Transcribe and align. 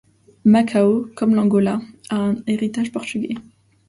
Macao, 0.45 1.11
comme 1.15 1.35
l'Angola, 1.35 1.79
a 2.09 2.15
un 2.15 2.35
héritage 2.47 2.91
portugais. 2.91 3.35